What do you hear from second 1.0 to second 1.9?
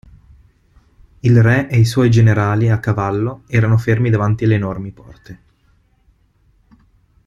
Il Re e i